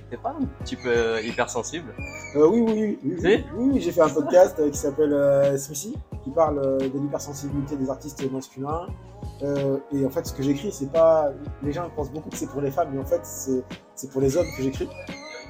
T'es 0.10 0.18
pas 0.18 0.36
un 0.40 0.46
petit 0.64 0.78
peu 0.78 1.22
hypersensible 1.24 1.94
Euh, 2.36 2.48
oui, 2.48 2.62
oui, 2.62 3.00
oui. 3.04 3.46
Oui, 3.58 3.82
j'ai 3.82 3.92
fait 3.92 4.02
un 4.02 4.10
podcast 4.10 4.56
euh, 4.60 4.70
qui 4.70 4.78
s'appelle 4.78 5.12
euh, 5.12 5.58
Smithy, 5.58 5.98
qui 6.24 6.30
parle 6.32 6.60
euh, 6.60 6.78
de 6.80 6.98
l'hypersensibilité 6.98 7.76
des 7.76 7.90
artistes 7.90 8.32
masculins. 8.32 8.88
Euh, 9.44 9.78
et 9.92 10.06
en 10.06 10.10
fait, 10.10 10.26
ce 10.26 10.34
que 10.34 10.44
j'écris, 10.44 10.72
c'est 10.72 10.92
pas. 10.92 11.32
Les 11.62 11.74
gens 11.74 11.90
pensent 11.96 12.12
beaucoup 12.12 12.30
que 12.30 12.38
c'est 12.38 12.48
pour 12.48 12.62
les 12.62 12.72
femmes, 12.72 12.90
mais 12.94 13.00
en 13.02 13.06
fait, 13.06 13.20
c'est 13.24 13.64
c'est 13.96 14.10
pour 14.10 14.22
les 14.22 14.38
hommes 14.38 14.48
que 14.56 14.64
j'écris. 14.64 14.88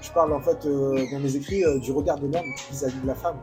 Je 0.02 0.12
parle 0.12 0.34
en 0.34 0.42
fait 0.42 0.66
euh, 0.66 1.06
dans 1.12 1.20
mes 1.20 1.36
écrits 1.36 1.64
euh, 1.64 1.80
du 1.80 1.92
regard 1.92 2.18
de 2.18 2.28
l'homme 2.28 2.46
vis-à-vis 2.72 3.00
de 3.00 3.08
la 3.08 3.16
femme. 3.16 3.38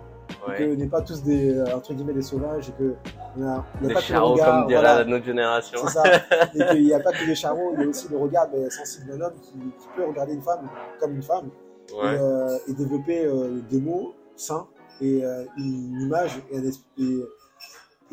Et 0.53 0.57
que 0.59 0.63
Ouais. 0.71 0.77
n'est 0.77 0.89
pas 0.89 1.01
tous 1.03 1.23
des 1.23 1.57
euh, 1.57 1.65
entre 1.77 1.95
guillemets 1.95 2.13
des 2.13 2.23
sauvages 2.23 2.69
et 2.69 2.73
que 2.73 2.95
on 3.37 3.43
a, 3.47 3.55
a 3.57 3.65
Des 3.81 3.89
pas 3.89 3.95
que 3.95 3.95
le 3.95 4.01
charros, 4.01 4.33
regard, 4.33 4.47
comme 4.61 4.67
dirait 4.69 4.81
voilà. 4.83 5.05
notre 5.05 5.25
génération. 5.25 5.79
C'est 5.83 5.89
ça. 5.93 6.03
Et 6.55 6.67
qu'il 6.71 6.85
n'y 6.85 6.93
a 6.93 7.01
pas 7.01 7.13
que 7.13 7.25
les 7.25 7.35
charros, 7.35 7.73
il 7.77 7.83
y 7.83 7.85
a 7.85 7.89
aussi 7.89 8.09
le 8.09 8.17
regard 8.19 8.49
ben, 8.51 8.69
sensible 8.71 9.07
d'un 9.11 9.21
homme 9.27 9.35
qui, 9.43 9.53
qui 9.53 9.89
peut 9.97 10.05
regarder 10.05 10.35
une 10.35 10.43
femme 10.43 10.69
comme 11.01 11.15
une 11.17 11.23
femme 11.23 11.49
et, 11.91 11.95
Ouais. 11.95 12.17
euh, 12.21 12.59
et 12.69 12.73
développer 12.75 13.25
euh, 13.27 13.61
des 13.71 13.81
mots 13.81 14.15
sains 14.37 14.67
et 15.01 15.25
euh, 15.25 15.45
une 15.57 16.01
image 16.03 16.41
et, 16.51 16.59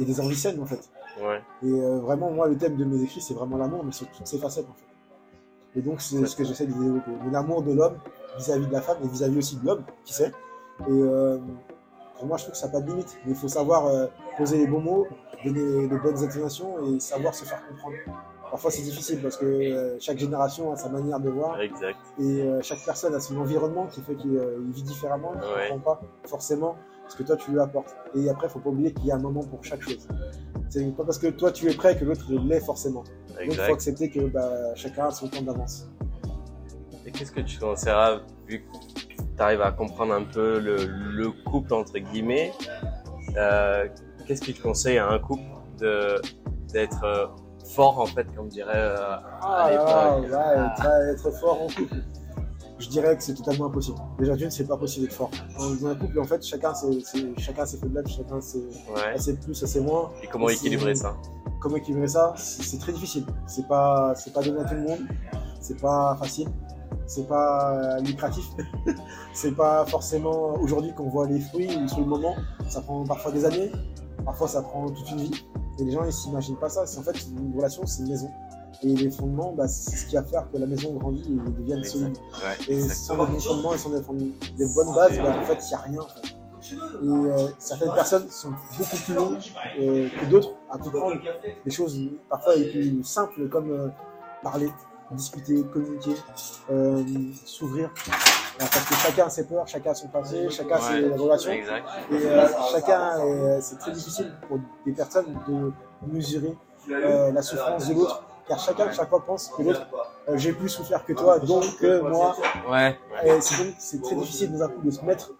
des 0.06 0.19
envies 0.19 0.36
saines 0.36 0.60
en 0.62 0.66
fait. 0.66 0.89
Ouais. 1.22 1.42
Et 1.63 1.72
vraiment, 2.00 2.31
moi, 2.31 2.48
le 2.48 2.57
thème 2.57 2.75
de 2.77 2.86
mes 2.86 3.01
écrits, 3.04 3.22
c'est 3.22 3.34
vraiment 3.34 3.57
l'amour, 3.57 3.84
mais 3.84 3.92
sur 3.92 4.07
toutes 4.07 4.25
ses 4.25 4.38
facettes 4.39 4.66
en 4.69 4.74
fait. 4.74 5.80
Et 5.80 5.81
donc, 5.81 6.01
c'est 6.01 6.25
ce 6.25 6.36
que 6.36 6.44
j'essaie 6.44 6.66
de 6.66 6.74
développer. 6.74 7.12
L'amour 7.31 7.62
de 7.62 7.74
l'homme 7.74 7.95
vis-à-vis 8.38 8.66
de 8.68 8.72
la 8.74 8.81
femme 8.81 8.98
et 9.04 9.07
vis-à-vis 9.07 9.38
aussi 9.38 9.57
de 9.57 9.66
l'homme, 9.66 9.84
qui 10.04 10.13
sait. 10.13 10.31
Et 10.81 10.92
euh, 10.92 11.38
moi, 12.26 12.38
je 12.38 12.44
trouve 12.44 12.54
que 12.54 12.58
ça 12.58 12.68
n'a 12.68 12.74
pas 12.74 12.82
de 12.82 12.88
limite. 12.90 13.18
Mais 13.26 13.32
il 13.32 13.38
faut 13.38 13.48
savoir 13.48 13.88
euh, 13.88 14.08
poser 14.38 14.58
les 14.58 14.68
bons 14.68 14.82
mots, 14.82 15.08
donner 15.46 15.88
les 15.88 15.98
bonnes 16.00 16.24
intonations 16.24 16.75
et 16.96 17.00
savoir 17.00 17.34
se 17.36 17.46
faire 17.46 17.66
comprendre. 17.68 17.96
Parfois, 18.50 18.70
c'est 18.72 18.82
difficile 18.82 19.22
parce 19.22 19.38
que 19.38 19.46
euh, 19.46 19.98
chaque 20.00 20.18
génération 20.18 20.72
a 20.74 20.75
sa 20.75 20.90
manière 20.90 21.20
de 21.22 21.30
voir 21.30 21.60
Exact. 21.62 21.98
et 22.20 22.42
euh, 22.42 22.62
chaque 22.62 22.84
personne 22.84 23.16
a 23.16 23.20
son 23.22 23.38
environnement 23.38 23.88
qui 23.88 24.01
fait 24.01 24.16
qu'il 24.16 24.34
il 24.34 24.72
vit 24.74 24.84
différemment, 24.84 25.32
il 25.36 25.40
ne 25.40 25.56
Ouais. 25.56 25.70
comprend 25.70 25.96
pas 25.96 26.01
forcément 26.25 26.75
ce 27.08 27.16
que 27.16 27.24
toi 27.24 27.38
tu 27.38 27.51
lui 27.51 27.60
apportes. 27.62 27.96
Et 28.13 28.30
après, 28.30 28.48
il 28.48 28.50
faut 28.50 28.60
pas 28.60 28.70
oublier 28.70 28.94
qu'il 28.94 29.06
y 29.06 29.12
a 29.12 29.16
un 29.16 29.20
moment 29.20 29.42
pour 29.44 29.63
chaque 29.63 29.82
chose. 29.82 30.06
C'est 30.70 30.86
pas 30.96 31.04
parce 31.06 31.18
que 31.18 31.28
toi 31.28 31.51
tu 31.51 31.70
es 31.70 31.74
prêt 31.74 31.98
que 31.98 32.04
l'autre 32.06 32.25
l'est 32.30 32.60
forcément. 32.60 33.04
Donc 33.30 33.40
il 33.48 33.54
faut 33.56 33.74
accepter 33.74 34.10
que 34.10 34.20
bah, 34.28 34.75
chacun 34.75 35.06
a 35.08 35.12
son 35.12 35.28
temps 35.30 35.42
d'avance. 35.42 35.88
Et 37.06 37.12
qu'est-ce 37.12 37.32
que 37.32 37.42
tu 37.42 37.58
conseilleras, 37.60 38.20
vu 38.48 38.62
que 38.63 38.90
tu 39.41 39.45
arrives 39.45 39.62
à 39.63 39.71
comprendre 39.71 40.13
un 40.13 40.24
peu 40.24 40.60
le, 40.60 40.86
le 40.86 41.31
couple, 41.50 41.74
entre 41.74 41.98
guillemets, 41.98 42.51
euh, 43.38 43.88
qu'est-ce 44.27 44.41
que 44.41 44.51
tu 44.51 44.62
conseilles 44.62 45.00
à 45.00 45.10
un 45.10 45.17
couple 45.17 45.41
de 45.79 46.21
d'être 46.71 47.03
euh, 47.03 47.25
fort, 47.74 48.00
en 48.00 48.05
fait, 48.05 48.27
comme 48.36 48.50
dirait 48.50 48.71
euh, 48.75 48.95
à 49.15 49.24
Ah, 49.41 49.69
l'époque? 49.71 50.31
ouais, 50.31 50.63
être, 50.63 50.86
être 51.25 51.31
fort 51.39 51.63
en 51.63 51.67
couple. 51.67 51.95
Je 52.77 52.88
dirais 52.89 53.17
que 53.17 53.24
c'est 53.24 53.33
totalement 53.33 53.65
impossible. 53.65 53.98
Déjà 54.19 54.36
d'une, 54.36 54.51
c'est 54.51 54.67
pas 54.67 54.77
possible 54.77 55.07
d'être 55.07 55.15
fort. 55.15 55.31
Dans 55.57 55.88
un 55.88 55.95
couple, 55.95 56.19
en 56.19 56.24
fait, 56.24 56.43
chacun 56.45 56.74
ses, 56.75 57.01
ses- 57.01 57.33
chacun 57.39 57.65
ses 57.65 57.77
faiblesses, 57.77 58.10
chacun 58.15 58.39
ses, 58.41 58.60
Ouais. 58.60 59.17
ses 59.17 59.38
plus, 59.38 59.53
ses 59.55 59.81
moins. 59.81 60.12
Et 60.24 60.27
comment 60.27 60.50
Et 60.50 60.53
équilibrer 60.53 60.93
c'est- 60.95 61.01
ça? 61.03 61.15
Comment 61.60 61.77
équilibrer 61.77 62.07
ça? 62.07 62.33
C'est 62.38 62.62
c'est 62.63 62.77
très 62.79 62.91
difficile. 62.93 63.25
C'est 63.48 63.67
pas, 63.67 64.13
c'est 64.15 64.33
pas 64.33 64.41
donné 64.43 64.62
à 64.62 64.65
tout 64.65 64.75
le 64.75 64.81
monde. 64.81 65.00
C'est 65.60 65.79
pas 65.81 66.15
facile. 66.19 66.48
C'est 67.13 67.27
pas 67.27 67.74
euh, 67.74 68.00
lucratif. 68.00 68.46
c'est 69.34 69.51
pas 69.51 69.86
forcément 69.86 70.53
aujourd'hui 70.62 70.94
qu'on 70.94 71.10
voit 71.10 71.27
les 71.27 71.41
fruits 71.41 71.70
ou 71.75 71.86
sur 71.86 72.00
le 72.00 72.06
moment. 72.06 72.36
Ça 72.70 72.80
prend 72.80 73.03
parfois 73.03 73.34
des 73.34 73.44
années. 73.44 73.70
Parfois, 74.24 74.48
ça 74.48 74.62
prend 74.62 74.88
toute 74.89 75.12
une 75.12 75.18
vie. 75.18 75.46
Et 75.77 75.84
les 75.84 75.91
gens, 75.91 76.06
ils 76.06 76.13
s'imaginent 76.13 76.56
pas 76.56 76.70
ça. 76.70 76.86
C'est 76.86 77.00
en 77.00 77.03
fait 77.03 77.18
une 77.38 77.53
relation, 77.53 77.86
c'est 77.86 78.03
une 78.03 78.10
maison. 78.12 78.32
Et 78.82 78.96
les 78.96 79.12
fondements, 79.12 79.51
bah, 79.51 79.68
c'est 79.68 79.98
ce 79.98 80.06
qui 80.06 80.15
va 80.15 80.24
faire 80.24 80.50
que 80.50 80.58
la 80.58 80.65
maison 80.65 80.94
grandit 80.94 81.24
et 81.30 81.51
devienne 81.51 81.84
solide. 81.84 82.18
Ouais, 82.18 82.74
Et 82.74 82.80
sans 82.80 83.18
bons 83.18 83.25
fondements 83.39 83.74
et 83.74 83.77
sans 83.77 83.89
les 83.89 84.65
bonnes 84.74 84.96
bases, 84.96 85.18
bah, 85.18 85.36
en 85.38 85.44
fait, 85.44 85.60
il 85.62 85.68
n'y 85.68 85.74
a 85.74 85.80
rien. 85.80 86.00
en 86.00 86.08
fait. 86.08 86.36
Et 86.72 87.08
euh, 87.08 87.48
certaines 87.58 87.94
personnes 87.94 88.30
sont 88.30 88.51
beaucoup 88.77 88.96
plus 89.03 89.13
longues 89.13 89.38
euh, 89.82 90.08
que 90.10 90.25
d'autres 90.27 90.53
à 90.70 90.77
comprendre 90.77 91.20
des 91.65 91.72
choses 91.72 92.00
parfois 92.30 92.56
les 92.56 92.70
plus 92.70 93.03
simples 93.03 93.50
comme 93.50 93.72
euh, 93.72 93.88
parler, 94.44 94.70
discuter, 95.15 95.63
communiquer, 95.74 96.15
euh, 96.72 97.03
s'ouvrir, 97.46 97.89
Parce 98.58 98.86
que 98.86 98.94
chacun 98.96 99.25
a 99.25 99.30
ses 99.30 99.46
peurs, 99.48 99.68
chacun 99.68 99.91
a 99.91 99.96
son 99.96 100.08
passé, 100.10 100.48
chacun 100.50 100.75
a 100.75 100.80
ses 100.82 101.03
Ouais, 101.10 101.15
relations. 101.15 101.51
Exact. 101.51 101.86
Et 102.12 102.15
euh, 102.15 102.48
chacun, 102.72 103.25
est- 103.25 103.62
c'est 103.62 103.77
très 103.80 103.91
difficile 103.91 104.32
pour 104.48 104.60
des 104.86 104.91
personnes 104.91 105.34
de 105.48 105.72
mesurer 106.12 106.56
euh, 106.91 107.32
la 107.32 107.41
souffrance 107.41 107.88
de 107.88 107.94
l'autre, 107.96 108.24
car 108.48 108.60
chacun, 108.60 108.91
chaque 108.91 109.10
fois, 109.10 109.24
pense 109.25 109.48
que 109.50 109.63
l'autre, 109.63 109.88
euh, 110.30 110.34
j'ai 110.38 110.53
plus 110.53 110.70
souffert 110.70 111.03
que 111.06 111.13
toi, 111.13 111.39
donc 111.39 111.63
euh, 111.84 112.01
moi, 112.08 112.36
Ouais. 112.70 113.00
et 113.25 113.41
c'est 113.41 113.63
donc 113.63 113.74
c'est 113.80 114.01
très 114.01 114.15
difficile 114.15 114.56
d'un 114.58 114.68
coup 114.68 114.82
de 114.84 114.91
se 114.91 115.01
mettre 115.03 115.32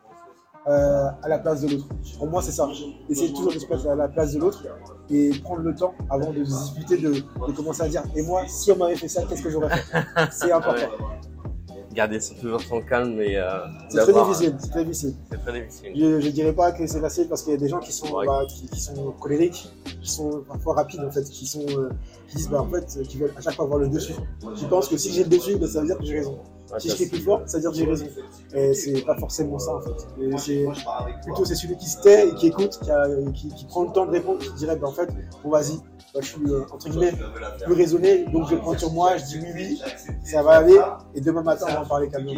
euh, 0.68 1.08
à 1.24 1.28
la 1.28 1.40
place 1.40 1.62
de 1.62 1.70
l'autre. 1.70 1.88
Pour 2.18 2.28
moi, 2.28 2.42
c'est 2.42 2.52
ça. 2.52 2.70
Essayer 3.10 3.34
toujours 3.34 3.54
de 3.54 3.60
se 3.60 3.68
mettre 3.68 3.88
à 3.88 3.96
la 3.96 4.08
place 4.08 4.34
de 4.34 4.40
l'autre 4.40 4.64
et 5.10 5.32
prendre 5.44 5.62
le 5.62 5.74
temps 5.76 5.94
avant 6.10 6.32
de 6.32 6.44
se 6.44 6.52
disputer, 6.52 6.98
de, 6.98 7.14
de 7.14 7.52
commencer 7.56 7.82
à 7.84 7.88
dire 7.90 8.04
Et 8.16 8.22
moi, 8.22 8.44
si 8.48 8.72
on 8.72 8.76
m'avait 8.78 8.96
fait 8.96 9.08
ça, 9.08 9.24
qu'est-ce 9.28 9.42
que 9.42 9.50
j'aurais 9.50 9.70
fait? 9.76 9.98
C'est 10.32 10.52
important. 10.52 10.88
Garder 11.94 12.22
son- 12.22 12.36
toujours 12.36 12.62
son 12.62 12.80
calme 12.82 13.20
et 13.20 13.36
euh, 13.36 13.50
C'est 13.90 14.00
très 14.04 14.14
difficile. 14.14 14.56
C'est 14.60 14.70
très 14.70 14.86
difficile. 14.86 15.16
Très 15.44 15.62
difficile. 15.62 15.92
Je, 15.94 16.22
je 16.22 16.30
dirais 16.30 16.54
pas 16.54 16.72
que 16.72 16.88
c'est 16.88 17.02
facile 17.02 17.28
parce 17.28 17.42
qu'il 17.44 17.52
y 17.52 17.56
a 17.56 17.60
des 17.60 17.68
gens 17.68 17.80
qui 17.80 17.92
sont, 17.92 18.08
Ouais. 18.16 18.26
bah, 18.26 18.44
qui, 18.48 18.66
qui 18.70 18.80
sont 18.80 19.12
colériques, 19.20 19.70
qui 20.02 20.10
sont 20.10 20.42
parfois 20.48 20.76
rapides 20.76 21.02
en 21.06 21.12
fait, 21.12 21.24
qui 21.24 21.46
sont, 21.46 21.66
euh, 21.68 21.90
qui 22.30 22.38
disent 22.38 22.50
bah 22.50 22.62
en 22.62 22.70
fait, 22.70 22.86
qui 23.04 23.18
veulent 23.18 23.34
à 23.36 23.42
chaque 23.42 23.56
fois 23.56 23.66
avoir 23.66 23.80
le 23.80 23.90
dessus. 23.90 24.14
Qui 24.56 24.66
pensent 24.68 24.88
que 24.88 24.96
si 24.96 25.12
j'ai 25.12 25.24
le 25.26 25.30
dessus, 25.32 25.58
bah, 25.58 25.68
ça 25.68 25.82
veut 25.82 25.88
dire 25.88 25.98
que 25.98 26.06
j'ai 26.06 26.20
raison. 26.20 26.38
Ouais, 26.72 26.80
Si 26.80 26.90
je 26.90 26.96
crie 26.96 27.06
plus 27.08 27.20
fort, 27.20 27.42
ça 27.46 27.58
veut 27.58 27.62
dire 27.62 27.72
que 27.72 27.78
j'ai 27.78 27.86
raison. 27.86 28.06
Et 28.54 28.74
c'est 28.74 29.02
pas 29.06 29.16
forcément 29.18 29.60
ça 29.60 29.76
en 29.76 29.82
fait. 29.82 30.08
C'est 30.38 30.66
plutôt 31.24 31.46
c'est 31.46 31.56
celui 31.56 31.78
qui 31.78 31.88
se 31.90 32.02
tait 32.02 32.30
et 32.30 32.36
qui 32.36 32.48
écoute, 32.48 32.80
qui, 32.82 32.90
a- 32.92 33.08
qui, 33.34 33.50
qui 33.50 33.66
prend 33.66 33.84
le 33.84 33.92
temps 33.92 34.06
de 34.06 34.12
répondre, 34.12 34.40
qui 34.40 34.52
dirait 34.54 34.76
bah 34.78 34.88
en 34.88 34.92
fait, 34.94 35.10
bon 35.44 35.50
vas-y, 35.50 35.76
bah, 36.14 36.20
je 36.22 36.26
suis 36.28 36.42
euh, 36.50 36.64
entre 36.72 36.90
guillemets 36.90 37.14
plus 37.66 37.74
raisonné, 37.74 38.26
donc 38.32 38.50
je 38.50 38.56
prends 38.56 38.78
sur 38.78 38.92
moi, 38.92 39.18
je 39.18 39.24
dis 39.26 39.40
oui 39.42 39.52
oui, 39.56 39.82
ça 40.24 40.44
va 40.44 40.52
aller, 40.58 40.80
et 41.16 41.22
demain 41.22 41.42
matin 41.44 41.66
on 41.70 41.74
va 41.74 41.82
en 41.82 41.86
parler 41.86 42.10
calmement. 42.10 42.34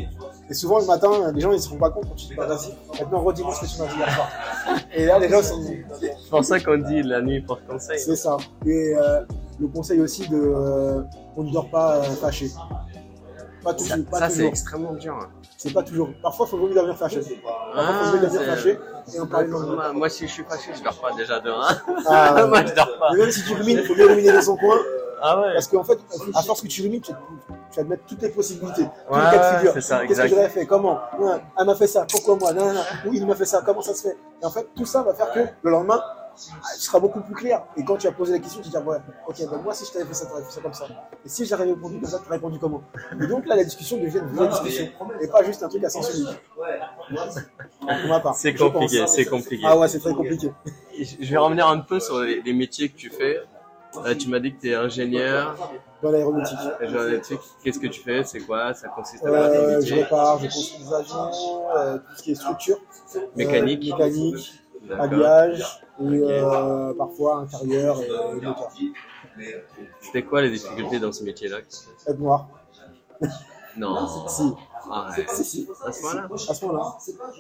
Et 0.50 0.54
souvent 0.54 0.80
le 0.80 0.86
matin, 0.86 1.32
les 1.34 1.42
gens 1.42 1.52
ils 1.52 1.60
se 1.62 1.70
rendent 1.70 1.80
pas 1.80 1.90
compte 1.92 2.06
quand 2.10 2.16
tu 2.16 2.28
dis 2.28 2.36
bah 2.36 2.46
vas-y, 2.48 2.74
maintenant 3.00 3.22
redis-moi 3.24 3.54
ce 3.56 3.62
que 3.62 3.66
tu 3.76 3.80
m'as 3.82 3.88
dit 3.88 3.98
hier 3.98 4.14
soir. 4.16 4.30
Et 4.96 5.06
là 5.06 5.20
les 5.20 5.30
gens 5.30 5.42
sont, 5.44 5.62
C'est 6.00 6.30
pour 6.30 6.44
ça 6.44 6.60
qu'on 6.60 6.78
dit 6.78 7.02
la 7.04 7.22
nuit 7.22 7.42
porte 7.42 7.66
conseil. 7.68 8.00
c'est 8.00 8.16
ça. 8.16 8.38
Et 8.66 8.94
euh, 8.96 9.22
le 9.60 9.68
conseil 9.68 10.00
aussi 10.02 10.28
de, 10.30 10.36
euh, 10.38 11.02
on 11.36 11.44
ne 11.44 11.52
dort 11.52 11.70
pas 11.70 11.98
euh, 11.98 12.04
fâché. 12.04 12.50
Pas 13.64 13.72
Ça, 13.72 13.76
toujours, 13.96 14.06
pas 14.12 14.20
ça, 14.20 14.30
c'est 14.30 14.36
toujours. 14.36 14.50
extrêmement 14.50 14.94
dur. 14.94 15.14
hein. 15.22 15.30
C'est 15.58 15.74
pas 15.74 15.84
toujours. 15.84 16.10
Parfois, 16.22 16.46
il 16.48 16.50
faut 16.50 16.58
mieux 16.58 16.74
dormir 16.74 16.98
fâché. 16.98 17.20
Parfois, 17.20 17.72
il 17.74 17.80
Ah, 17.80 18.02
faut 18.06 18.16
mieux 18.18 18.22
dormir 18.22 18.40
c'est- 18.42 18.46
fâché 18.56 18.80
et 19.16 19.20
en 19.20 19.28
parler 19.28 19.48
le 19.48 19.54
lendemain. 19.54 19.76
Moi, 19.76 19.94
moi, 19.94 20.10
si 20.10 20.28
je 20.28 20.32
suis 20.34 20.44
fâché, 20.44 20.72
je 20.78 20.84
dors 20.84 21.00
pas 21.00 21.12
déjà 21.16 21.40
de 21.40 21.50
1. 21.50 21.62
Ah, 22.08 22.46
moi, 22.48 22.66
je 22.66 22.74
dors 22.74 22.98
pas. 23.00 23.12
mais 23.14 23.20
même 23.20 23.32
si 23.32 23.44
tu 23.46 23.54
rumines, 23.54 23.80
il 23.80 23.86
faut 23.86 23.96
mieux 23.96 24.08
ruminer 24.08 24.32
dans 24.34 24.42
son 24.42 24.58
coin. 24.58 24.78
Ah 25.26 25.40
ouais. 25.40 25.54
Parce 25.54 25.68
qu'en 25.68 25.84
fait, 25.86 25.98
à 26.36 26.42
force 26.42 26.62
que 26.62 26.68
tu 26.68 26.82
rumines, 26.82 27.00
tu, 27.02 27.14
tu 27.72 27.78
vas 27.78 27.84
te 27.84 27.90
mettre 27.90 28.04
toutes 28.06 28.22
les 28.22 28.30
possibilités, 28.30 28.84
tous 28.84 29.14
Ouais, 29.16 29.22
les 29.24 29.38
cas 29.38 29.54
de 29.54 29.58
figure. 29.60 29.74
c'est 29.74 29.82
ça, 29.82 29.96
Qu'est-ce 30.00 30.08
que 30.08 30.12
exact. 30.26 30.28
j'aurais 30.28 30.50
fait? 30.50 30.66
Comment? 30.66 31.00
Ouais, 31.18 31.42
Elle 31.58 31.66
m'a 31.66 31.76
fait 31.76 31.88
ça. 31.88 32.06
Pourquoi 32.12 32.36
moi? 32.36 32.52
Non, 32.52 32.66
non, 32.68 32.74
non. 32.74 32.82
Oui, 33.06 33.18
il 33.22 33.26
m'a 33.26 33.36
fait 33.36 33.46
ça. 33.46 33.62
Comment 33.66 33.82
ça 33.82 33.94
se 33.94 34.02
fait? 34.10 34.18
Et 34.42 34.46
en 34.46 34.50
fait, 34.52 34.68
tout 34.76 34.86
ça 34.86 35.02
va 35.02 35.14
faire 35.14 35.32
que 35.32 35.40
le 35.62 35.72
lendemain, 35.72 36.02
tu 36.36 36.82
seras 36.82 37.00
beaucoup 37.00 37.22
plus 37.22 37.36
clair. 37.36 37.64
Et 37.78 37.84
quand 37.84 37.98
tu 37.98 38.08
vas 38.08 38.14
poser 38.14 38.34
la 38.34 38.40
question, 38.40 38.62
tu 38.62 38.70
vas 38.70 38.80
dire 38.80 38.88
Ouais, 38.88 38.98
ok, 39.28 39.36
ben 39.52 39.62
moi, 39.64 39.74
si 39.74 39.86
je 39.86 39.92
t'avais 39.92 40.06
fait 40.06 40.14
ça, 40.14 40.26
tu 40.26 40.32
aurais 40.34 40.44
fait 40.44 40.52
ça 40.52 40.62
comme 40.62 40.74
ça. 40.74 40.86
Et 41.26 41.30
si 41.30 41.46
j'avais 41.46 41.66
répondu 41.66 42.00
comme 42.00 42.10
ça, 42.10 42.20
tu 42.20 42.26
aurais 42.26 42.36
répondu 42.36 42.60
comment 42.60 42.82
Et 43.22 43.28
donc 43.28 43.46
là, 43.46 43.56
la 43.56 43.64
discussion 43.64 43.98
devient 43.98 44.20
une 44.20 44.36
vraie 44.36 44.48
discussion. 44.50 44.88
Et 45.22 45.28
pas 45.28 45.44
juste 45.44 45.64
un 45.64 45.70
truc 45.70 45.84
à 45.84 45.90
sens 45.90 46.14
unique. 46.16 46.40
C'est 48.36 48.54
compliqué, 48.56 49.06
c'est 49.08 49.26
compliqué. 49.26 49.64
Ah 49.68 49.78
ouais, 49.78 49.88
c'est 49.88 50.00
très 50.00 50.14
compliqué. 50.14 50.52
Je 50.98 51.30
vais 51.30 51.38
revenir 51.38 51.68
un 51.68 51.80
peu 51.80 52.00
sur 52.00 52.20
les, 52.22 52.42
les 52.42 52.54
métiers 52.54 52.90
que 52.90 52.96
tu 52.98 53.10
fais. 53.10 53.40
Euh, 54.06 54.16
tu 54.16 54.28
m'as 54.28 54.40
dit 54.40 54.56
que 54.56 54.62
tu 54.62 54.72
es 54.72 54.76
ingénieur. 54.76 55.56
Dans 56.02 56.10
l'aéronautique. 56.10 56.58
Aéronautique, 56.82 57.40
Qu'est-ce 57.64 57.80
que 57.80 57.88
tu 57.88 58.02
fais? 58.02 58.24
C'est 58.24 58.40
quoi? 58.40 58.74
Ça 58.74 58.88
consiste 58.90 59.24
à 59.26 59.30
faire 59.30 59.44
Euh, 59.44 59.80
des 59.80 59.86
je 59.86 59.96
répare, 59.96 60.40
je 60.40 60.46
construis 60.46 60.84
des 60.84 60.94
avions, 60.94 61.32
euh, 61.78 61.98
tout 62.00 62.16
ce 62.18 62.24
qui 62.24 62.32
est 62.32 62.36
structure. 62.36 62.78
Mécanique. 63.36 63.84
Euh, 63.92 63.98
mécanique, 63.98 64.63
Habillage, 65.00 65.82
et 66.02 66.04
euh, 66.04 66.94
parfois 66.96 67.38
intérieur 67.38 68.02
et, 68.02 68.06
et 68.08 68.42
moteur. 68.42 68.70
C'était 70.02 70.24
quoi 70.24 70.42
les 70.42 70.50
difficultés 70.52 71.00
dans 71.00 71.12
ce 71.12 71.24
métier-là? 71.24 71.60
Être 72.08 72.20
noir. 72.20 72.48
Non. 73.78 74.08
Si, 74.28 74.52
Ah 74.92 75.10
ouais. 75.18 75.26
si, 75.30 75.44
si. 75.46 75.70
À 75.86 75.92
ce 75.92 76.02
moment-là? 76.04 76.28
À 76.50 76.54
ce 76.54 76.66
moment-là. 76.66 76.98